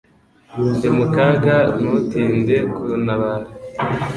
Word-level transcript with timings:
ndi 0.75 0.87
mu 0.95 1.05
kaga 1.15 1.55
ntutinde 1.79 2.55
kuntabara 2.73 3.47